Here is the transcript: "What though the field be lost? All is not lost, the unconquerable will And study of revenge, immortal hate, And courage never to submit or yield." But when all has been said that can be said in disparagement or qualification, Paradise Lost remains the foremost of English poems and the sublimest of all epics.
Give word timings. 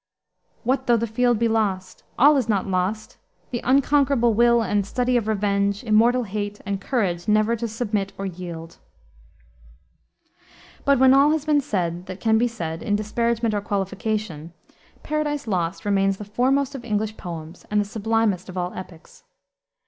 "What 0.63 0.87
though 0.87 0.97
the 0.97 1.05
field 1.05 1.37
be 1.37 1.47
lost? 1.47 2.03
All 2.17 2.35
is 2.35 2.49
not 2.49 2.65
lost, 2.65 3.19
the 3.51 3.61
unconquerable 3.63 4.33
will 4.33 4.63
And 4.63 4.83
study 4.83 5.15
of 5.15 5.27
revenge, 5.27 5.83
immortal 5.83 6.23
hate, 6.23 6.59
And 6.65 6.81
courage 6.81 7.27
never 7.27 7.55
to 7.57 7.67
submit 7.67 8.11
or 8.17 8.25
yield." 8.25 8.79
But 10.85 10.97
when 10.97 11.13
all 11.13 11.29
has 11.33 11.45
been 11.45 11.61
said 11.61 12.07
that 12.07 12.19
can 12.19 12.39
be 12.39 12.47
said 12.47 12.81
in 12.81 12.95
disparagement 12.95 13.53
or 13.53 13.61
qualification, 13.61 14.53
Paradise 15.03 15.45
Lost 15.45 15.85
remains 15.85 16.17
the 16.17 16.25
foremost 16.25 16.73
of 16.73 16.83
English 16.83 17.15
poems 17.15 17.67
and 17.69 17.79
the 17.79 17.85
sublimest 17.85 18.49
of 18.49 18.57
all 18.57 18.73
epics. 18.73 19.23